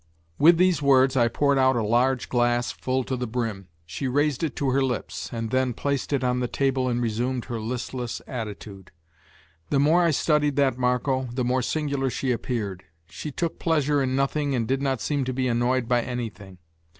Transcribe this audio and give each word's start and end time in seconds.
With 0.39 0.57
these 0.57 0.81
words 0.81 1.15
I 1.15 1.27
poured 1.27 1.59
out 1.59 1.75
a 1.75 1.83
large 1.83 2.27
glass 2.27 2.71
full 2.71 3.03
to 3.03 3.15
the 3.15 3.27
brim. 3.27 3.67
She 3.85 4.07
raised 4.07 4.41
it 4.43 4.55
to 4.55 4.71
her 4.71 4.81
lips, 4.81 5.29
and 5.31 5.51
then 5.51 5.75
placed 5.75 6.11
it 6.11 6.23
on 6.23 6.39
the 6.39 6.47
table 6.47 6.89
and 6.89 7.03
resumed 7.03 7.45
her 7.45 7.59
listless 7.59 8.19
attitude. 8.25 8.89
The 9.69 9.79
more 9.79 10.01
I 10.01 10.09
studied 10.09 10.55
that 10.55 10.75
Marco, 10.75 11.29
the 11.31 11.45
more 11.45 11.61
singular 11.61 12.09
she 12.09 12.31
appeared; 12.31 12.83
she 13.09 13.29
took 13.29 13.59
pleasure 13.59 14.01
in 14.01 14.15
nothing 14.15 14.55
and 14.55 14.67
did 14.67 14.81
not 14.81 15.01
seem 15.01 15.23
to 15.25 15.33
be 15.33 15.47
annoyed 15.47 15.87
by 15.87 16.01
anything. 16.01 16.57